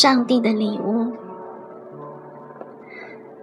[0.00, 1.12] 上帝的礼物。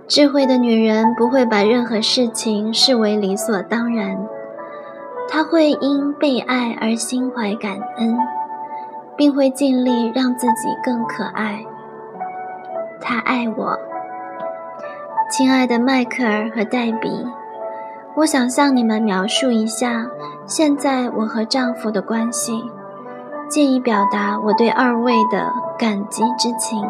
[0.07, 4.27] 智慧的女人不会把任何事情视为理所当然，
[5.29, 8.17] 她会因被爱而心怀感恩，
[9.15, 11.63] 并会尽力让自己更可爱。
[12.99, 13.77] 她爱我，
[15.29, 17.23] 亲爱的迈克尔和黛比，
[18.15, 20.07] 我想向你们描述一下
[20.47, 22.63] 现在我和丈夫的关系。
[23.47, 26.83] 借以表达我对二位的感激之情。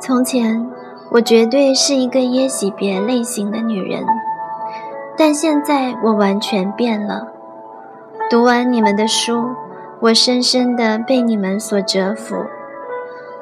[0.00, 0.70] 从前，
[1.10, 4.04] 我绝对是一个耶喜别类型的女人，
[5.16, 7.28] 但现在我完全变了。
[8.30, 9.54] 读完你们的书，
[10.00, 12.36] 我深深地被你们所折服。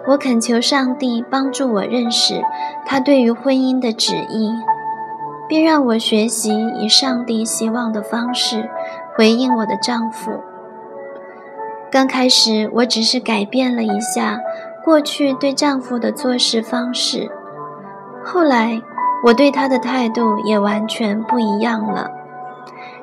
[0.07, 2.41] 我恳求上帝帮助我认识
[2.85, 4.53] 他对于婚姻的旨意，
[5.49, 8.71] 并让我学习以上帝希望的方式。
[9.17, 10.31] 回应我的丈夫。
[11.97, 14.39] 刚开始，我只是改变了一下
[14.85, 17.31] 过去对丈夫的做事方式，
[18.23, 18.83] 后来
[19.25, 22.11] 我对他的态度也完全不一样了。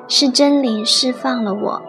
[0.06, 1.82] 是真理释放了我。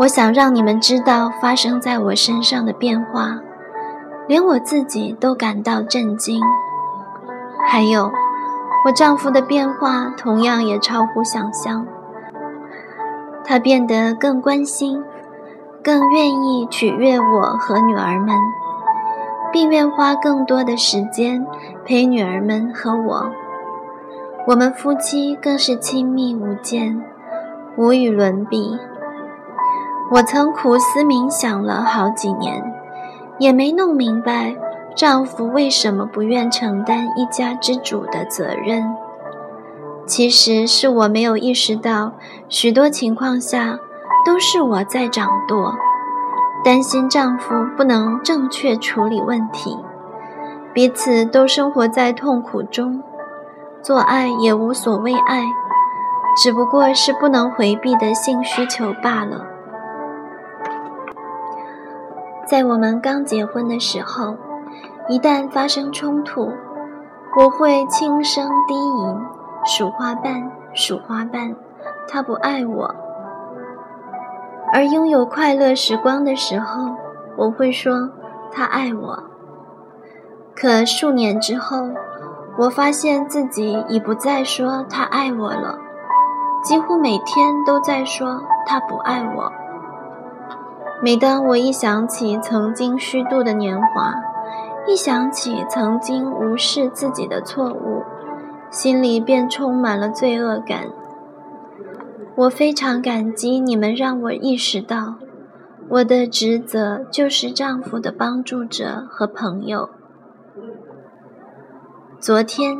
[0.00, 3.38] 我想让你们知道发生在我身上的变化，
[4.28, 6.42] 连我自己都感到震惊。
[7.66, 8.12] 还有，
[8.84, 11.86] 我丈夫的变化同样也超乎想象。
[13.44, 15.02] 他变得更关心，
[15.82, 18.34] 更愿意取悦我和女儿们，
[19.52, 21.46] 并愿花更多的时间
[21.84, 23.30] 陪女儿们和我。
[24.46, 27.02] 我们夫妻更是亲密无间，
[27.76, 28.78] 无与伦比。
[30.10, 32.62] 我曾苦思冥想了好几年，
[33.38, 34.54] 也没弄明白
[34.94, 38.94] 丈夫为什么不愿承担一家之主的责任。
[40.06, 42.12] 其实是我没有意识到，
[42.48, 43.78] 许多情况下
[44.24, 45.74] 都是我在掌舵，
[46.62, 49.78] 担心丈夫不能正确处理问题，
[50.74, 53.02] 彼此都生活在痛苦中，
[53.82, 55.42] 做爱也无所谓爱，
[56.36, 59.46] 只不过是不能回避的性需求罢了。
[62.46, 64.36] 在我们刚结婚的时候，
[65.08, 66.52] 一旦发生冲突，
[67.38, 69.43] 我会轻声低吟。
[69.64, 71.56] 数花瓣，数花瓣，
[72.06, 72.94] 他不爱我。
[74.72, 76.96] 而拥有快乐时光的时候，
[77.36, 78.10] 我会说
[78.52, 79.24] 他爱我。
[80.54, 81.88] 可数年之后，
[82.58, 85.78] 我发现自己已不再说他爱我了，
[86.62, 89.52] 几乎每天都在说他不爱我。
[91.02, 94.14] 每当我一想起曾经虚度的年华，
[94.86, 98.02] 一想起曾经无视自己的错误，
[98.74, 100.88] 心里便充满了罪恶感。
[102.34, 105.14] 我非常感激你们让我意识到，
[105.88, 109.90] 我的职责就是丈夫的帮助者和朋友。
[112.18, 112.78] 昨天，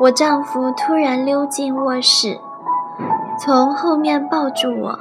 [0.00, 2.40] 我丈夫突然溜进卧室，
[3.38, 4.98] 从后面抱住我，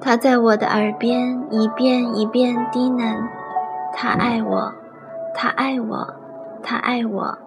[0.00, 3.18] 他在我的耳边一遍一遍低喃
[3.92, 4.72] ：“他爱我，
[5.34, 6.14] 他爱我，
[6.62, 7.38] 他爱我。”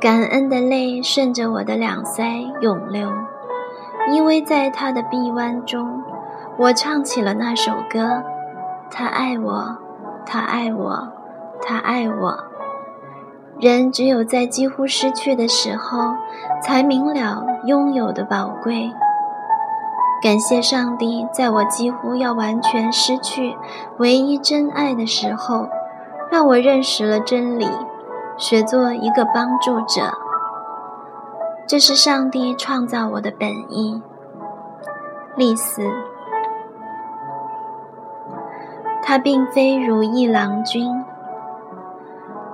[0.00, 3.12] 感恩的泪顺着我的两腮涌流，
[4.10, 6.02] 依偎在他的臂弯中，
[6.56, 8.22] 我唱起了那首歌。
[8.90, 9.76] 他爱我，
[10.24, 11.08] 他爱我，
[11.60, 12.44] 他爱我。
[13.60, 16.14] 人只有在几乎失去的时候，
[16.62, 18.90] 才明了拥有的宝贵。
[20.22, 23.54] 感谢上帝，在我几乎要完全失去
[23.98, 25.68] 唯一真爱的时候，
[26.30, 27.68] 让我认识了真理。
[28.40, 30.14] 学做一个帮助者，
[31.68, 34.00] 这是上帝创造我的本意。
[35.36, 35.82] 丽丝，
[39.02, 41.04] 他并非如意郎君。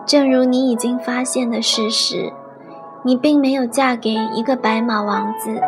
[0.05, 2.33] 正如你已经发现的事实，
[3.05, 5.63] 你并没有嫁给一个白马王子，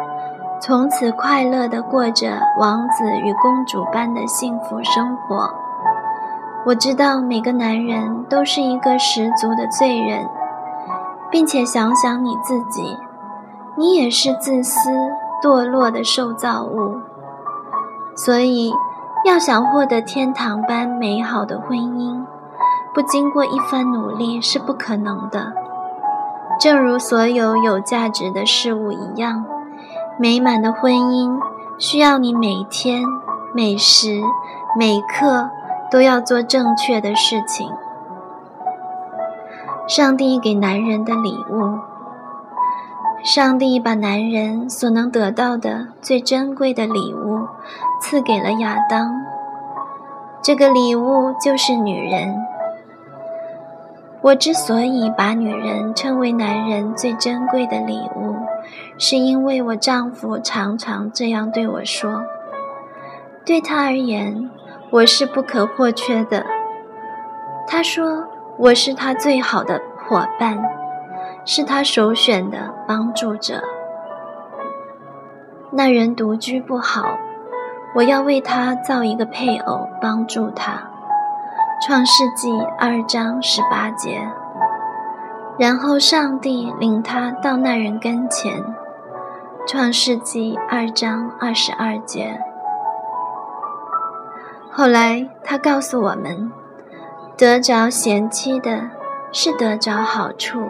[0.61, 5.68] 从此快乐地过着王子与公主般的幸福生活。
[6.69, 10.29] 我知道每个男人都是一个十足的罪人，
[11.31, 12.99] 并且想想你自己，
[13.75, 14.91] 你也是自私
[15.43, 17.01] 堕落的受造物。
[18.15, 18.71] 所以，
[19.25, 22.23] 要想获得天堂般美好的婚姻，
[22.93, 25.55] 不经过一番努力是不可能的。
[26.61, 29.43] 正如所有有价值的事物一样，
[30.19, 31.41] 美满的婚姻
[31.79, 33.03] 需要你每天、
[33.55, 34.21] 每时、
[34.79, 35.49] 每刻。
[35.91, 37.71] 都要做正确的事情。
[39.87, 41.79] 上帝给男人的礼物，
[43.25, 47.47] 上帝把男人所能得到的最珍贵的礼物
[48.01, 49.15] 赐给了亚当。
[50.43, 52.37] 这个礼物就是女人。
[54.21, 58.35] 我之所以把女人称为男人最珍贵的礼物，
[58.99, 62.25] 是因为我丈夫常常这样对我说。
[63.45, 64.51] 对他而言，
[64.91, 66.47] 我是不可或缺的。
[67.67, 68.25] 他说
[68.57, 70.59] 我是他最好的伙伴，
[71.45, 73.63] 是他首选的帮助者。
[75.71, 77.19] 那人独居不好，
[77.95, 80.83] 我要为他造一个配偶，帮助他。
[81.87, 84.27] 创世纪二章十八节，
[85.59, 88.65] 然后上帝领他到那人跟前。
[89.67, 92.41] 创世纪二章二十二节。
[94.79, 96.53] 后来他告诉我们，
[97.37, 98.83] 得着贤妻的
[99.33, 100.69] 是得着好处，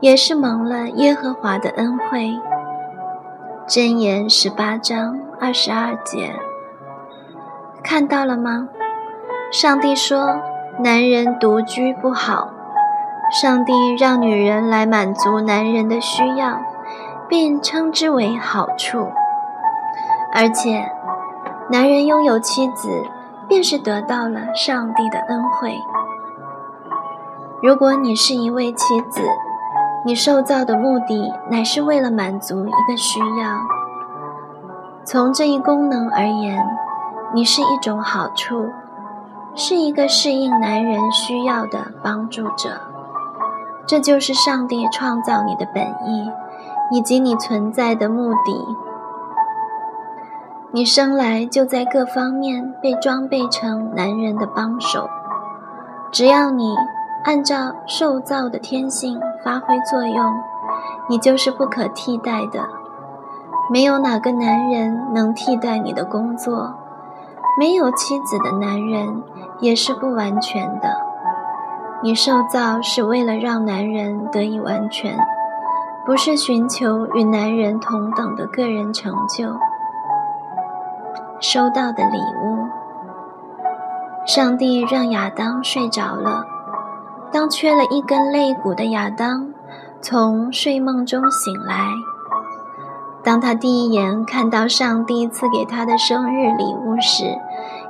[0.00, 2.38] 也是蒙了耶和华的恩惠。
[3.66, 6.34] 箴言十八章二十二节，
[7.82, 8.68] 看到了吗？
[9.50, 10.38] 上帝说
[10.84, 12.50] ：“男人独居不好。”
[13.32, 16.60] 上帝让女人来满足男人的需要，
[17.30, 19.08] 并称之为好处。
[20.34, 20.92] 而且，
[21.68, 22.88] 男人拥有妻子，
[23.48, 25.76] 便是得到了上帝的恩惠。
[27.62, 29.22] 如果你是一位妻子，
[30.04, 33.58] 你受造的目的乃是为了满足一个需要。
[35.04, 36.64] 从这一功能而言，
[37.34, 38.70] 你是一种好处。
[39.58, 42.78] 是一个适应男人需要的帮助者，
[43.86, 46.30] 这就是上帝创造你的本意，
[46.90, 48.85] 以及你存在的目的。
[50.72, 55.08] 你生来就在各方面被装备成男人的帮手，
[56.12, 56.74] 只要你
[57.24, 60.34] 按照受造的天性发挥作用，
[61.08, 62.68] 你就是不可替代的。
[63.70, 66.74] 没有哪个男人能替代你的工作，
[67.58, 69.22] 没有妻子的男人。
[69.58, 71.00] 也是不完全的。
[72.02, 75.18] 你受造是为了让男人得以完全，
[76.04, 79.58] 不是寻求与男人同等的个人成就。
[81.40, 82.66] 收到的礼物，
[84.26, 86.44] 上帝让亚当睡着了。
[87.30, 89.52] 当缺了一根肋骨的亚当
[90.00, 91.90] 从睡梦中醒来，
[93.22, 97.36] 当他第一眼看到上帝赐给他的生日礼物时，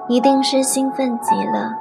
[0.08, 1.74] 一定是兴奋极了。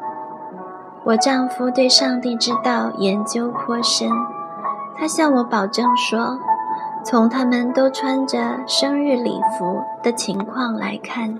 [1.06, 4.09] 我丈夫对上帝之道研究颇深，
[4.95, 6.38] 他向我保证说，
[7.03, 11.39] 从他们都穿着生日礼服的情况来看，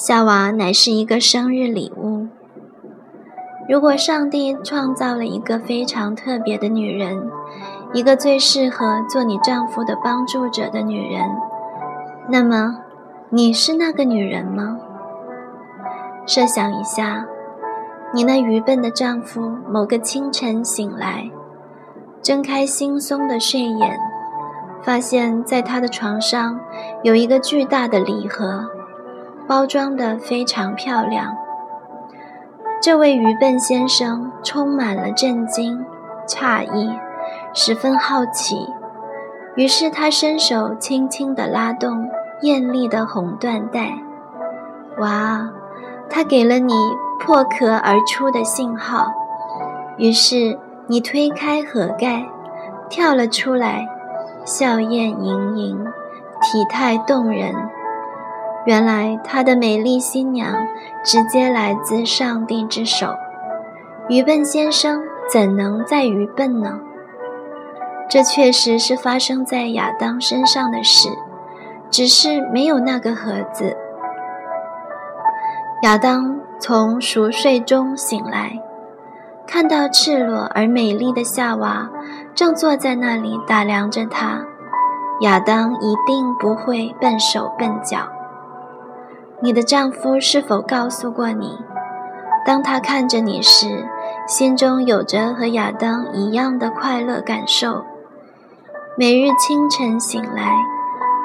[0.00, 2.28] 夏娃乃是一个生日礼物。
[3.68, 7.28] 如果上帝创造了一个非常特别的女人，
[7.92, 11.28] 一个最适合做你丈夫的帮助者的女人，
[12.28, 12.78] 那么
[13.30, 14.78] 你是那个女人吗？
[16.26, 17.26] 设想一下，
[18.14, 21.28] 你那愚笨的丈夫某个清晨醒来，
[22.22, 23.98] 睁开惺忪的睡眼，
[24.80, 26.60] 发现在他的床上
[27.02, 28.64] 有一个巨大的礼盒，
[29.48, 31.34] 包装得非常漂亮。
[32.80, 35.84] 这位愚笨先生充满了震惊、
[36.28, 36.92] 诧异，
[37.54, 38.68] 十分好奇。
[39.56, 42.08] 于是他伸手轻轻地拉动
[42.42, 43.98] 艳丽的红缎带，
[44.98, 45.48] 哇！
[46.10, 46.74] 他给了你
[47.18, 49.12] 破壳而出的信号，
[49.96, 52.26] 于是你推开盒盖，
[52.88, 53.86] 跳了出来，
[54.44, 55.84] 笑靥盈盈，
[56.40, 57.52] 体态动人。
[58.66, 60.66] 原来他的美丽新娘
[61.02, 63.14] 直接来自上帝之手。
[64.08, 66.80] 愚笨先生怎能再愚笨呢？
[68.10, 71.10] 这确实是发生在亚当身上的事，
[71.90, 73.76] 只是没有那个盒子。
[75.82, 78.58] 亚当从熟睡中醒来，
[79.46, 81.88] 看到赤裸而美丽的夏娃
[82.34, 84.42] 正坐在那里打量着他。
[85.20, 88.08] 亚当一定不会笨手笨脚。
[89.40, 91.56] 你的丈夫是否告诉过你，
[92.44, 93.86] 当他看着你时，
[94.26, 97.84] 心中有着和亚当一样的快乐感受？
[98.96, 100.56] 每日清晨醒来，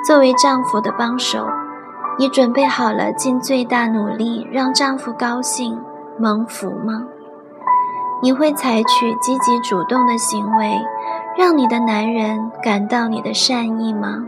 [0.05, 1.47] 作为丈夫的帮手。
[2.19, 5.81] 你准备好了尽最大努力让丈夫高兴、
[6.19, 7.07] 蒙福吗？
[8.21, 10.79] 你会采取积极主动的行为，
[11.35, 14.27] 让你的男人感到你的善意吗？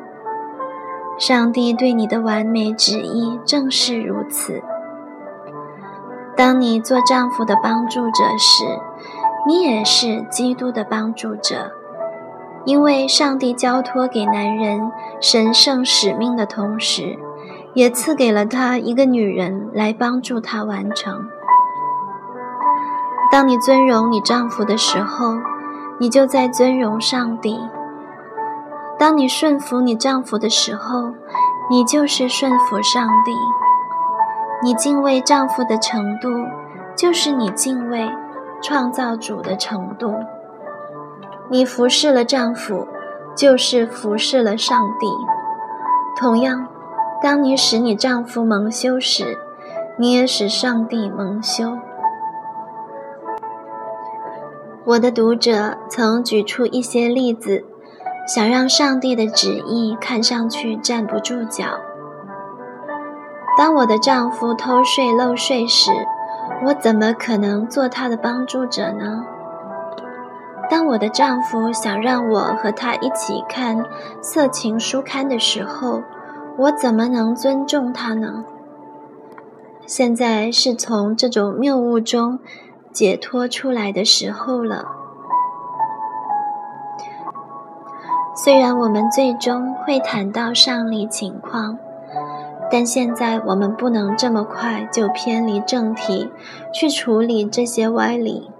[1.17, 4.61] 上帝对你的完美旨意正是如此。
[6.35, 8.65] 当你做丈夫的帮助者时，
[9.47, 11.71] 你也是基督的帮助者，
[12.65, 14.91] 因为上帝交托给男人
[15.21, 17.17] 神圣使命的同时。
[17.75, 21.27] 也赐给了他一个女人来帮助他完成。
[23.29, 25.35] 当你尊荣你丈夫的时候，
[25.99, 27.59] 你就在尊荣上帝；
[28.97, 31.11] 当你顺服你丈夫的时候，
[31.69, 33.31] 你就是顺服上帝。
[34.63, 36.29] 你敬畏丈夫的程度，
[36.95, 38.09] 就是你敬畏
[38.61, 40.15] 创造主的程度。
[41.49, 42.87] 你服侍了丈夫，
[43.35, 45.07] 就是服侍了上帝。
[46.17, 46.67] 同样，
[47.21, 49.37] 当你使你丈夫蒙羞时，
[49.99, 51.77] 你也使上帝蒙羞。
[54.85, 57.65] 我的读者曾举出一些例子，
[58.25, 61.65] 想让上帝的旨意看上去站不住脚。
[63.57, 65.91] 当我的丈夫偷税漏税时，
[66.65, 69.23] 我怎么可能做他的帮助者呢？
[70.69, 73.85] 当我的丈夫想让我和他一起看
[74.21, 76.01] 色情书刊的时候，
[76.57, 78.43] 我怎么能尊重他呢？
[79.85, 82.39] 现在是从这种谬误中。
[82.91, 84.85] 解脱出来的时候了。
[88.35, 91.79] 虽然我们最终会谈到上帝情况，
[92.69, 96.29] 但现在我们不能这么快就偏离正题
[96.73, 98.51] 去处理这些歪理。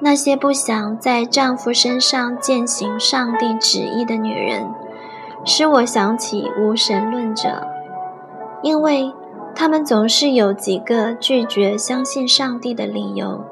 [0.00, 4.68] 那些不想在丈夫身上践行上帝旨意的女人，
[5.44, 7.66] 使我想起无神论者，
[8.62, 9.12] 因为。
[9.56, 13.44] 他们总是有几个拒绝相信上帝的理由，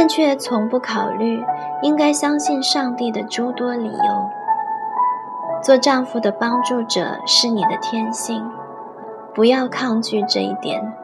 [0.00, 1.42] 但却从不考虑
[1.82, 4.30] 应该相信上帝的诸多理由。
[5.60, 8.48] 做丈夫的帮助者是你的天性，
[9.34, 10.94] 不要抗拒这一点。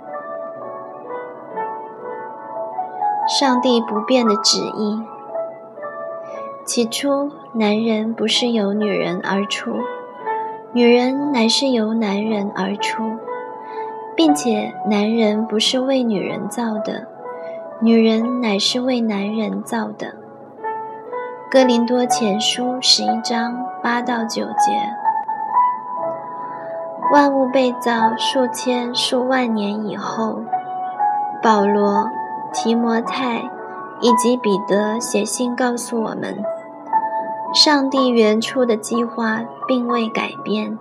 [3.27, 5.03] 上帝不变的旨意。
[6.65, 9.73] 起初，男人不是由女人而出，
[10.73, 13.03] 女人乃是由男人而出。
[14.15, 17.09] 并且，男人不是为女人造的，
[17.85, 20.15] 女人乃是为男人造的。
[21.51, 24.73] 哥林多前书十一章八到九节。
[27.13, 30.41] 万物被造数千数万年以后，
[31.43, 32.09] 保罗、
[32.55, 33.51] 提摩太
[34.01, 36.43] 以及彼得写信告诉我们：
[37.53, 40.79] 上帝原初的计划并未改变。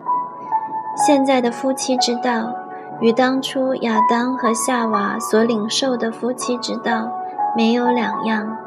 [1.05, 2.62] 现在的夫妻之道。
[3.03, 7.11] 与当初亚当和夏娃所领受的夫妻之道
[7.53, 8.57] 没有两样。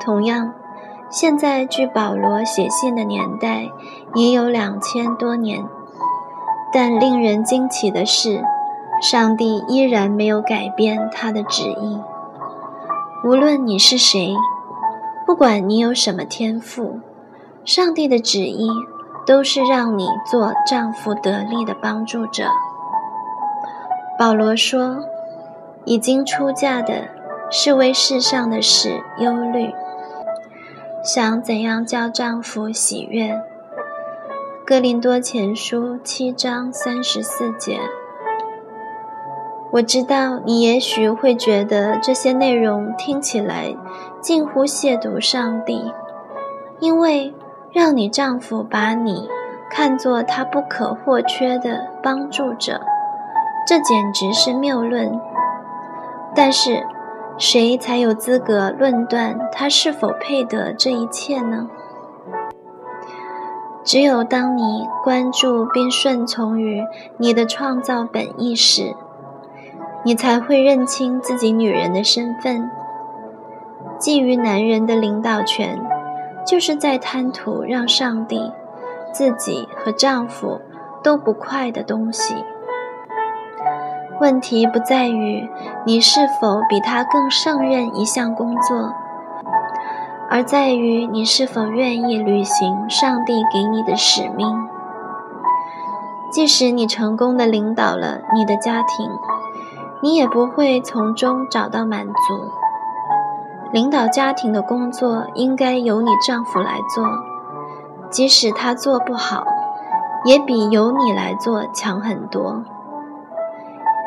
[0.00, 0.52] 同样，
[1.08, 3.70] 现在距保罗写信的年代
[4.16, 5.64] 已有两千多年，
[6.72, 8.42] 但令人惊奇的是，
[9.00, 12.00] 上帝依然没有改变他的旨意。
[13.24, 14.34] 无论你是谁，
[15.24, 16.98] 不管你有什么天赋，
[17.64, 18.68] 上帝的旨意
[19.24, 22.48] 都是让你做丈夫得力的帮助者。
[24.18, 25.04] 保罗说
[25.84, 27.08] ：“已经出嫁的
[27.50, 29.74] 是为世上的事忧虑，
[31.04, 33.38] 想怎样叫丈夫喜悦。”
[34.64, 37.78] 哥林多前书七章三十四节。
[39.72, 43.76] 我知道你也许会觉得这些内容听起来
[44.22, 45.92] 近乎亵渎上帝，
[46.80, 47.34] 因为
[47.70, 49.28] 让你丈夫把你
[49.70, 52.80] 看作他不可或缺的帮助者。
[53.66, 55.20] 这简直是谬论。
[56.34, 56.86] 但是，
[57.36, 61.68] 谁才有资格论断他是否配得这一切呢？
[63.82, 66.82] 只有当你关注并顺从于
[67.18, 68.94] 你的创造本意时，
[70.04, 72.70] 你才会认清自己女人的身份。
[73.98, 75.80] 觊觎男人的领导权，
[76.46, 78.52] 就是在贪图让上帝、
[79.12, 80.60] 自己和丈夫
[81.02, 82.34] 都不快的东西。
[84.18, 85.46] 问题不在于
[85.84, 88.94] 你是否比他更胜任一项工作，
[90.30, 94.68] 而在于你是否愿意履行上帝给你的使命。
[96.32, 99.10] 即使你成功的领导了你的家庭，
[100.02, 102.12] 你也不会从中找到满足。
[103.72, 107.04] 领导家庭的工作应该由你丈夫来做，
[108.10, 109.44] 即使他做不好，
[110.24, 112.62] 也比由你来做强很多。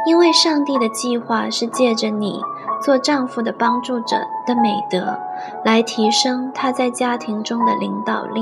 [0.05, 2.41] 因为上帝的计划是借着你
[2.81, 5.19] 做丈夫的帮助者的美德，
[5.63, 8.41] 来提升他在家庭中的领导力。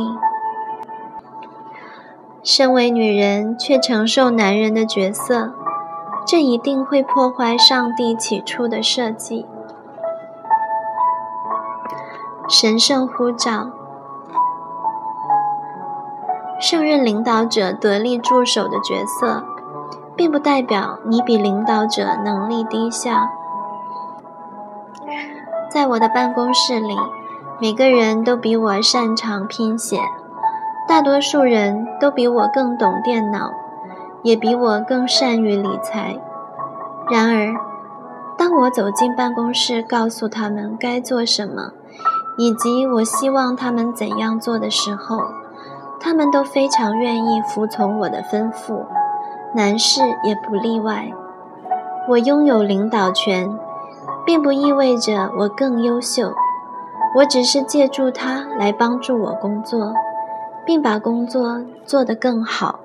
[2.43, 5.51] 身为女人却承受男人的角色，
[6.25, 9.45] 这一定会破坏上帝起初的设计。
[12.47, 13.71] 神圣呼召，
[16.61, 19.43] 胜任领导者得力助手的角色，
[20.17, 23.29] 并不代表你比领导者能力低下。
[25.71, 26.95] 在我的办公室里，
[27.61, 29.99] 每个人都比我擅长拼写，
[30.87, 33.51] 大多数人都比我更懂电脑，
[34.23, 36.17] 也比我更善于理财。
[37.11, 37.53] 然而，
[38.37, 41.71] 当我走进办公室，告诉他们该做什么，
[42.37, 45.25] 以及我希望他们怎样做的时候，
[45.99, 48.85] 他们都非常愿意服从我的吩咐，
[49.57, 51.11] 男士也不例外。
[52.07, 53.57] 我拥有领导权，
[54.23, 56.31] 并不意味着我更优秀，
[57.15, 59.95] 我只是借助它来帮助我工作，
[60.63, 62.81] 并把工作做得更好。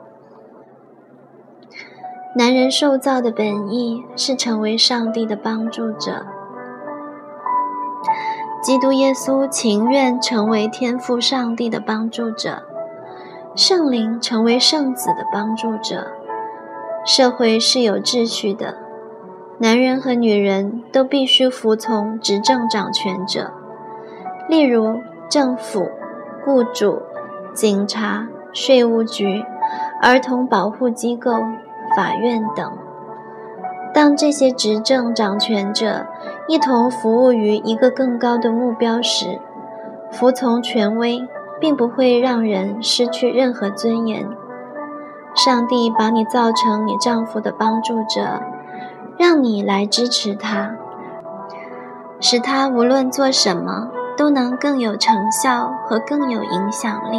[2.34, 6.24] 男人受造的本意是成为上帝的帮助者。
[8.62, 12.62] 基督耶稣情愿成为天父上帝的帮助者。
[13.54, 16.10] 圣灵成为圣子的帮助者。
[17.04, 18.76] 社会是有秩序的，
[19.58, 23.52] 男人和女人都必须服从执政掌权者，
[24.48, 25.90] 例如政府、
[26.44, 27.02] 雇主、
[27.52, 29.44] 警察、税务局、
[30.00, 31.32] 儿童保护机构、
[31.96, 32.72] 法院等。
[33.92, 36.06] 当这些执政掌权者
[36.46, 39.40] 一同服务于一个更高的目标时，
[40.10, 41.28] 服从权威。
[41.60, 44.26] 并不会让人失去任何尊严。
[45.34, 48.42] 上帝把你造成你丈夫的帮助者，
[49.18, 50.76] 让你来支持他，
[52.20, 57.18] 使他无论做什么都能更有成效和更有影响力。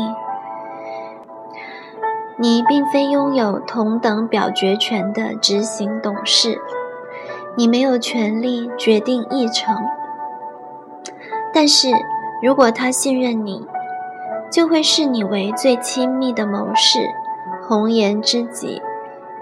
[2.38, 6.60] 你并非拥有同等表决权的执行董事，
[7.56, 9.76] 你没有权利决定议程。
[11.54, 11.92] 但是
[12.42, 13.66] 如果他信任你，
[14.52, 17.08] 就会视你为最亲密的谋士、
[17.66, 18.82] 红颜知己、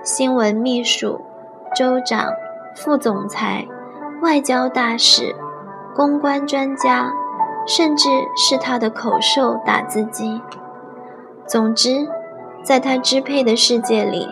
[0.04, 1.22] 新闻秘书、
[1.76, 2.28] 州长、
[2.76, 3.66] 副总裁、
[4.22, 5.36] 外交大使、
[5.96, 7.12] 公关专家，
[7.66, 10.40] 甚至是他的口授打字机。
[11.48, 12.08] 总之，
[12.64, 14.28] 在他支配的世界里，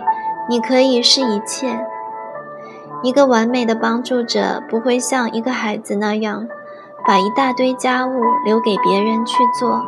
[0.48, 1.84] 你可以是一切。
[3.02, 6.48] 一个完美的帮助者不会像一个孩子那样，
[7.08, 9.82] 把一大堆家务留给别人去做。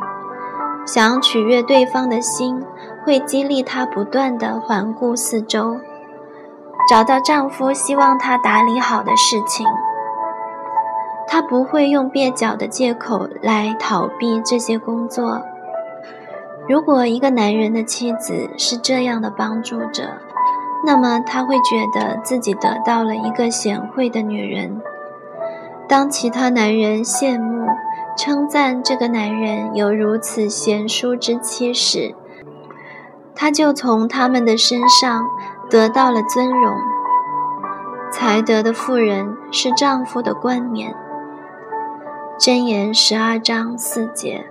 [0.83, 2.63] 想取悦对方的心，
[3.03, 5.77] 会激励她不断地环顾四周，
[6.89, 9.65] 找到丈夫希望她打理好的事情。
[11.27, 15.41] 她不会用蹩脚的借口来逃避这些工作。
[16.67, 20.09] 如果一个男人的妻子是这样的帮助者，
[20.85, 24.81] 那么他会觉得自己得到了一个贤惠的女人。
[25.87, 27.67] 当其他男人羡慕。
[28.17, 32.13] 称赞这个男人有如此贤淑之妻时，
[33.41, 35.27] 他就从他们的身上
[35.67, 36.75] 得到了尊荣。
[38.11, 40.93] 才德的妇人是丈夫的冠冕。
[42.37, 44.45] 箴言十二章四节。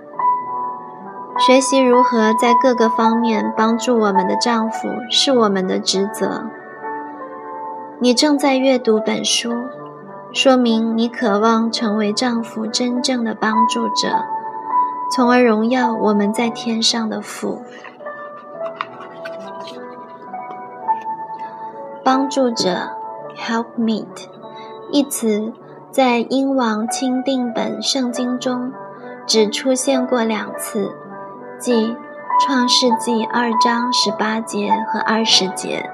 [1.37, 6.43] 学习如何在各个方面帮助我们的丈夫是我们的职责。
[7.99, 9.53] 你正在阅读本书。
[10.33, 14.25] 说明你渴望成为丈夫真正的帮助者，
[15.15, 17.61] 从而荣耀我们在天上的父。
[22.03, 22.89] 帮助者
[23.35, 24.27] （helpmeet）
[24.91, 25.53] 一词
[25.89, 28.71] 在英王钦定本圣经中
[29.25, 30.95] 只出现过两次，
[31.59, 31.95] 即
[32.45, 35.89] 创世纪二章十八节和二十节。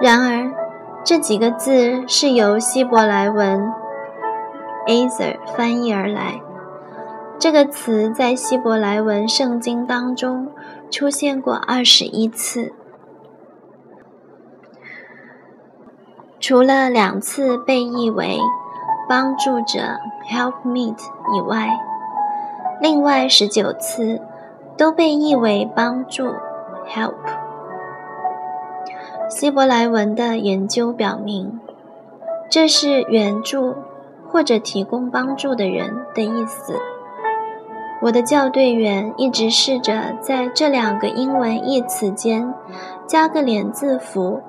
[0.00, 0.64] 然而。
[1.06, 3.70] 这几个字是由希伯来文
[4.86, 6.40] “azer” 翻译而来。
[7.38, 10.48] 这个词在希伯来文圣经当中
[10.90, 12.72] 出现过二十一次，
[16.46, 18.38] 除了两次被译为
[19.08, 19.98] “帮助者
[20.30, 20.98] ”（helpmeet）
[21.32, 21.70] 以外，
[22.82, 24.20] 另外十九次
[24.76, 26.34] 都被译为“帮助
[26.86, 27.14] ”（help）。
[29.30, 31.58] 希伯来文的研究表明，
[32.50, 33.74] 这是援助
[34.30, 36.78] 或者提供帮助的人的意思。
[38.02, 42.52] 我的校对员一直试着在这两个英文义词间
[43.06, 44.42] 加个连字符，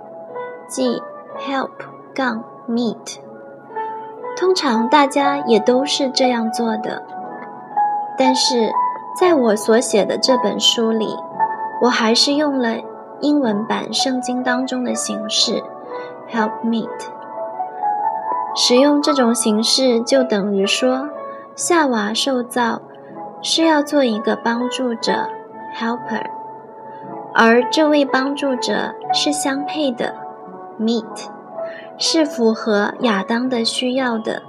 [0.67, 1.01] 即
[1.37, 1.71] help
[2.13, 3.17] 杠 meet。
[4.37, 7.03] 通常大家也都是这样做的，
[8.17, 8.71] 但是
[9.19, 11.15] 在我所写的这本书里，
[11.81, 12.77] 我还是用了。
[13.21, 15.63] 英文版圣经当中的形式
[16.29, 16.89] ，help meet。
[18.53, 21.07] 使用这种形式就等于说，
[21.55, 22.81] 夏娃受造
[23.41, 25.29] 是要做一个帮助者
[25.73, 26.25] ，helper，
[27.33, 30.13] 而这位帮助者是相配的
[30.79, 31.27] ，meet，
[31.97, 34.41] 是符合亚当的需要的。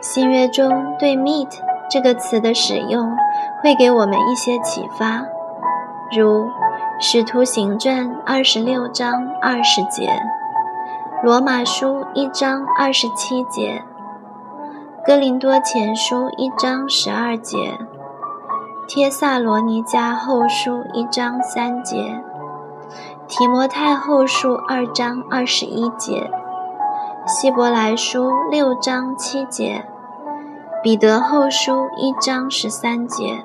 [0.00, 1.48] 新约中对 meet
[1.90, 3.16] 这个词的使用，
[3.62, 5.24] 会给我们一些启发，
[6.16, 6.44] 如
[7.00, 10.08] 《使徒行传》二十六章二十节，
[11.24, 13.82] 《罗马书》一章二十七节，
[15.06, 17.78] 《哥林多前书》一章十二节。
[18.86, 22.22] 帖萨罗尼迦后书一章三节，
[23.26, 26.30] 提摩太后书二章二十一节，
[27.26, 29.86] 希伯来书六章七节，
[30.82, 33.42] 彼得后书一章十三节。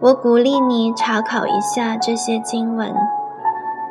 [0.00, 2.94] 我鼓励你查考一下这些经文，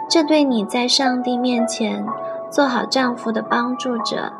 [0.09, 2.05] 这对你在上帝面前
[2.49, 4.31] 做好丈夫的帮助者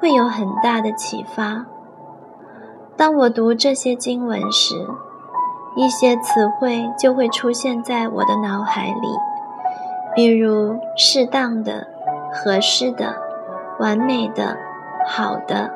[0.00, 1.66] 会有很大的启发。
[2.96, 4.88] 当我读这些经文时，
[5.76, 9.08] 一些词汇就会出现在我的脑海里，
[10.14, 11.86] 比如适当的、
[12.32, 13.16] 合适的、
[13.78, 14.56] 完美的、
[15.06, 15.70] 好的、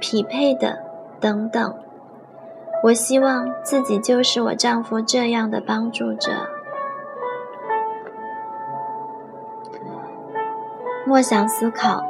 [0.00, 0.78] 匹配的
[1.20, 1.74] 等等。
[2.84, 6.30] 我希望自己就是我丈夫这样的帮助者。
[11.06, 12.04] 默想思考，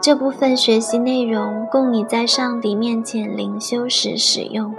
[0.00, 4.74] 这部分学习内容供你在上帝面前灵修时使用。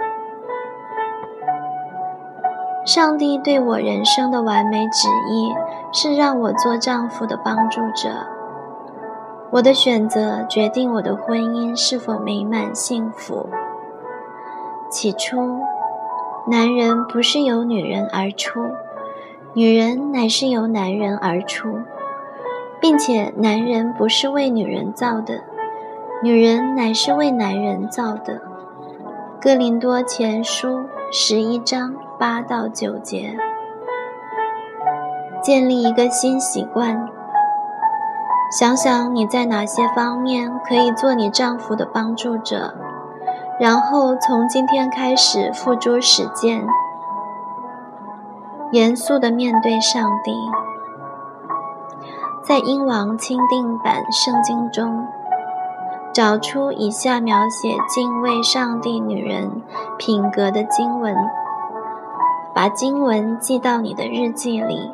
[2.84, 5.50] 上帝对我人生的完美旨意
[5.90, 8.10] 是让我做丈夫的帮助者。
[9.50, 13.48] 我的选择决定我的婚姻是否美满幸福。
[14.90, 15.60] 起初，
[16.46, 18.60] 男人不是由女人而出，
[19.54, 21.78] 女人乃是由男人而出，
[22.80, 25.40] 并且男人不是为女人造的，
[26.22, 28.42] 女人乃是为男人造的。
[29.44, 31.96] 哥林多前书十一章。
[32.18, 33.36] 八到九节，
[35.42, 37.06] 建立一个新习惯。
[38.58, 42.72] 想想你在哪些方面可以做你丈夫的帮助者，
[43.60, 46.66] 然后从今天开始付诸实践。
[48.72, 50.34] 严肃地面对上帝。
[52.42, 55.06] 在英王钦定版圣经中，
[56.14, 59.60] 找出以下描写敬畏上帝女人
[59.98, 61.12] 品格的经文。
[62.54, 64.92] 把经文记到你的日记里，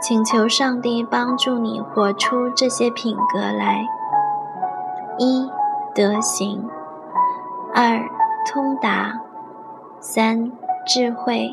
[0.00, 3.84] 请求上帝帮助你活出这些品格来：
[5.18, 5.50] 一、
[5.92, 6.60] 德行；
[7.74, 7.98] 二、
[8.46, 9.18] 通达；
[9.98, 10.52] 三、
[10.86, 11.48] 智慧；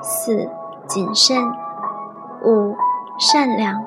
[0.00, 0.48] 四、
[0.86, 1.52] 谨慎；
[2.42, 2.74] 五、
[3.18, 3.84] 善良。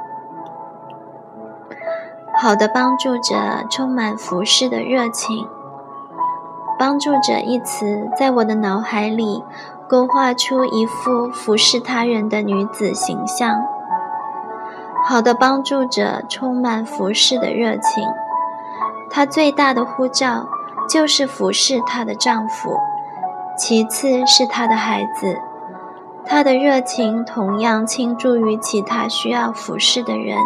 [2.41, 3.35] 好的帮助者
[3.69, 5.47] 充满服侍的热情。
[6.79, 9.43] 帮助者一词在我的脑海里。
[9.87, 13.61] 勾画出一幅服侍他人的女子形象。
[15.05, 18.07] 好的帮助者充满服侍的热情，
[19.09, 20.47] 她最大的呼召
[20.89, 22.77] 就是服侍她的丈夫，
[23.57, 25.41] 其次是她的孩子。
[26.25, 30.37] 她的热情同样倾注于其他需要服侍的人。